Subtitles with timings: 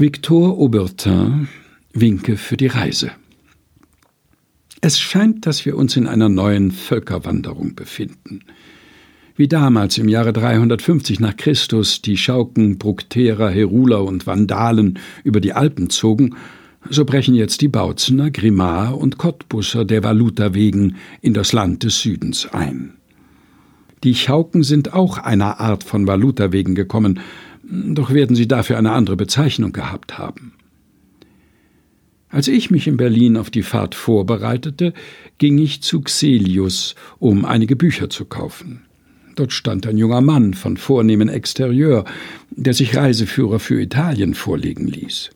[0.00, 1.48] Victor Aubertin
[1.92, 3.10] Winke für die Reise.
[4.80, 8.44] Es scheint, dass wir uns in einer neuen Völkerwanderung befinden.
[9.34, 15.54] Wie damals im Jahre 350 nach Christus die Schauken, Brukterer, Heruler und Vandalen über die
[15.54, 16.36] Alpen zogen,
[16.88, 22.00] so brechen jetzt die Bautzener, Grimar und Cottbusser der Valuta wegen in das Land des
[22.00, 22.92] Südens ein.
[24.04, 27.18] Die Chauken sind auch einer Art von Valuta wegen gekommen,
[27.70, 30.52] doch werden sie dafür eine andere Bezeichnung gehabt haben.
[32.30, 34.92] Als ich mich in Berlin auf die Fahrt vorbereitete,
[35.38, 38.82] ging ich zu Xelius, um einige Bücher zu kaufen.
[39.34, 42.04] Dort stand ein junger Mann von vornehmem Exterieur,
[42.50, 45.30] der sich Reiseführer für Italien vorlegen ließ.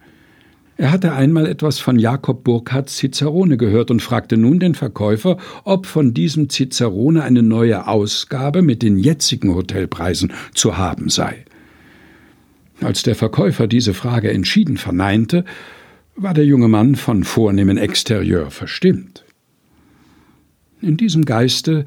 [0.76, 5.86] Er hatte einmal etwas von Jakob Burckhardts Cicerone gehört und fragte nun den Verkäufer, ob
[5.86, 11.44] von diesem Cicerone eine neue Ausgabe mit den jetzigen Hotelpreisen zu haben sei.
[12.82, 15.44] Als der Verkäufer diese Frage entschieden verneinte,
[16.16, 19.24] war der junge Mann von vornehmen Exterieur verstimmt.
[20.80, 21.84] In diesem Geiste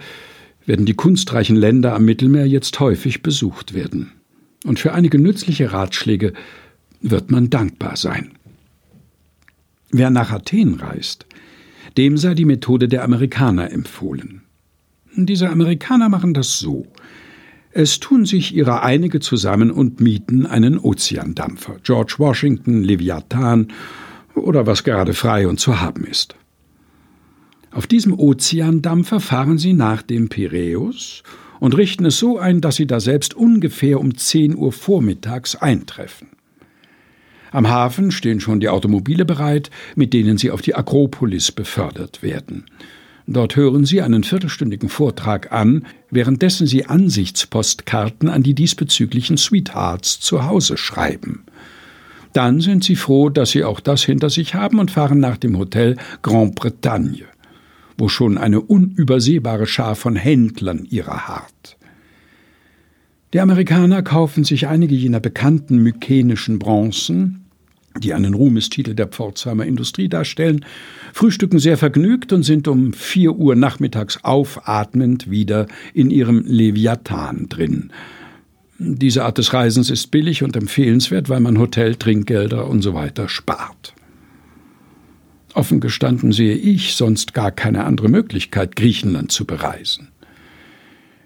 [0.66, 4.14] werden die kunstreichen Länder am Mittelmeer jetzt häufig besucht werden.
[4.64, 6.34] Und für einige nützliche Ratschläge
[7.02, 8.32] wird man dankbar sein.
[9.92, 11.26] Wer nach Athen reist,
[11.98, 14.42] dem sei die Methode der Amerikaner empfohlen.
[15.16, 16.88] Diese Amerikaner machen das so.
[17.78, 23.68] Es tun sich ihrer einige zusammen und mieten einen Ozeandampfer, George Washington, Leviathan
[24.34, 26.38] oder was gerade frei und zu haben ist.
[27.72, 31.22] Auf diesem Ozeandampfer fahren sie nach dem Piräus
[31.60, 36.30] und richten es so ein, dass sie da selbst ungefähr um 10 Uhr vormittags eintreffen.
[37.52, 42.68] Am Hafen stehen schon die Automobile bereit, mit denen sie auf die Akropolis befördert werden.
[43.28, 50.46] Dort hören Sie einen viertelstündigen Vortrag an, währenddessen Sie Ansichtspostkarten an die diesbezüglichen Sweethearts zu
[50.46, 51.44] Hause schreiben.
[52.34, 55.58] Dann sind Sie froh, dass Sie auch das hinter sich haben und fahren nach dem
[55.58, 57.26] Hotel Grand Bretagne,
[57.98, 61.78] wo schon eine unübersehbare Schar von Händlern ihrer harrt.
[63.34, 67.45] Die Amerikaner kaufen sich einige jener bekannten mykenischen Bronzen,
[68.00, 70.66] die einen Ruhmestitel der Pforzheimer Industrie darstellen,
[71.14, 77.92] frühstücken sehr vergnügt und sind um vier Uhr nachmittags aufatmend wieder in ihrem Leviathan drin.
[78.78, 83.30] Diese Art des Reisens ist billig und empfehlenswert, weil man Hotel, Trinkgelder und so weiter
[83.30, 83.94] spart.
[85.54, 90.10] Offen gestanden sehe ich sonst gar keine andere Möglichkeit, Griechenland zu bereisen.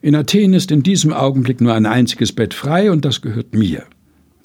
[0.03, 3.85] In Athen ist in diesem Augenblick nur ein einziges Bett frei und das gehört mir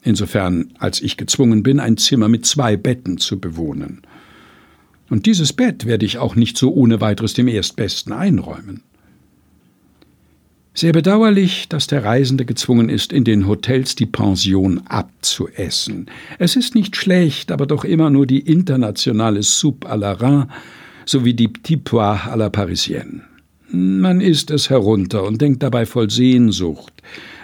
[0.04, 4.02] insofern als ich gezwungen bin, ein Zimmer mit zwei Betten zu bewohnen.
[5.10, 8.82] Und dieses Bett werde ich auch nicht so ohne weiteres dem Erstbesten einräumen.
[10.76, 16.06] Sehr bedauerlich, dass der Reisende gezwungen ist, in den Hotels die Pension abzuessen.
[16.40, 20.48] Es ist nicht schlecht, aber doch immer nur die internationale Soupe à la Reine
[21.06, 23.22] sowie die Petit Pois à la Parisienne.
[23.70, 26.94] Man isst es herunter und denkt dabei voll Sehnsucht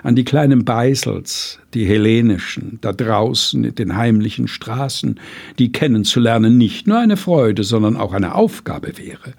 [0.02, 5.20] an die kleinen Beisels, die hellenischen, da draußen in den heimlichen Straßen,
[5.58, 9.34] die kennenzulernen nicht nur eine Freude, sondern auch eine Aufgabe wäre.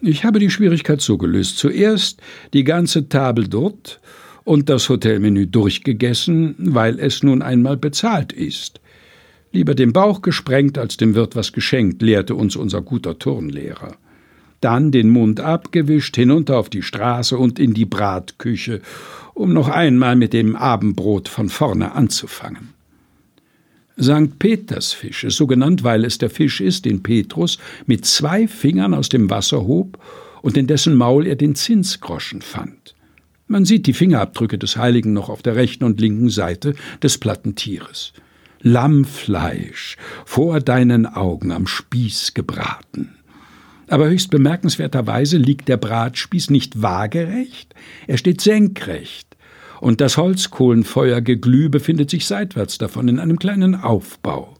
[0.00, 1.58] Ich habe die Schwierigkeit so gelöst.
[1.58, 2.20] Zuerst
[2.52, 4.00] die ganze Table dort
[4.44, 8.80] und das Hotelmenü durchgegessen, weil es nun einmal bezahlt ist.
[9.50, 13.96] Lieber den Bauch gesprengt als dem Wirt was geschenkt, lehrte uns unser guter Turnlehrer
[14.60, 18.80] dann den Mund abgewischt, hinunter auf die Straße und in die Bratküche,
[19.34, 22.74] um noch einmal mit dem Abendbrot von vorne anzufangen.
[24.00, 24.38] St.
[24.38, 29.28] Petersfische, so genannt, weil es der Fisch ist, den Petrus mit zwei Fingern aus dem
[29.28, 29.98] Wasser hob
[30.42, 32.94] und in dessen Maul er den Zinsgroschen fand.
[33.48, 37.54] Man sieht die Fingerabdrücke des Heiligen noch auf der rechten und linken Seite des platten
[37.54, 38.12] Tieres.
[38.60, 43.17] Lammfleisch, vor deinen Augen am Spieß gebraten.
[43.88, 47.74] Aber höchst bemerkenswerterweise liegt der Bratspieß nicht waagerecht,
[48.06, 49.36] er steht senkrecht,
[49.80, 54.54] und das Holzkohlenfeuergeglüh befindet sich seitwärts davon in einem kleinen Aufbau.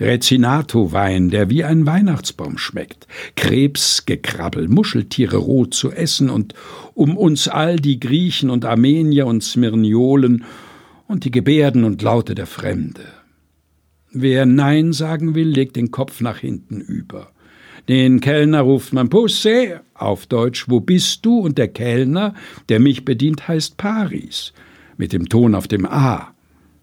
[0.00, 6.54] Rezinato-Wein, der wie ein Weihnachtsbaum schmeckt, Krebsgekrabbel, Muscheltiere roh zu essen und
[6.94, 10.44] um uns all die Griechen und Armenier und Smyrniolen
[11.06, 13.04] und die Gebärden und Laute der Fremde.
[14.10, 17.33] Wer Nein sagen will, legt den Kopf nach hinten über.
[17.88, 21.38] Den Kellner ruft man Pusse, auf Deutsch, wo bist du?
[21.38, 22.34] Und der Kellner,
[22.68, 24.52] der mich bedient, heißt Paris,
[24.96, 26.34] mit dem Ton auf dem A,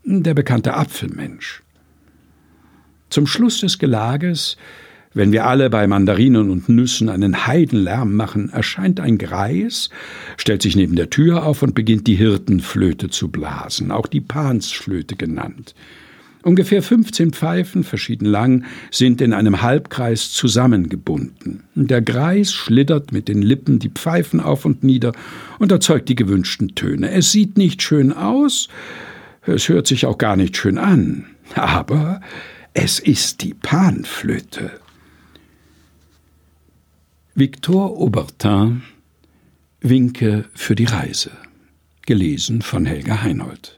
[0.03, 1.63] der bekannte Apfelmensch.
[3.09, 4.57] Zum Schluss des Gelages,
[5.13, 9.89] wenn wir alle bei Mandarinen und Nüssen einen Heidenlärm machen, erscheint ein Greis,
[10.37, 15.15] stellt sich neben der Tür auf und beginnt die Hirtenflöte zu blasen, auch die Pansflöte
[15.15, 15.75] genannt.
[16.43, 21.63] Ungefähr 15 Pfeifen, verschieden lang, sind in einem Halbkreis zusammengebunden.
[21.75, 25.13] Der Greis schlittert mit den Lippen die Pfeifen auf und nieder
[25.59, 27.11] und erzeugt die gewünschten Töne.
[27.11, 28.69] Es sieht nicht schön aus,
[29.43, 32.21] es hört sich auch gar nicht schön an, aber
[32.73, 34.71] es ist die Panflöte.
[37.35, 38.81] Victor Aubertin
[39.79, 41.31] Winke für die Reise.
[42.05, 43.69] Gelesen von Helga Heinold.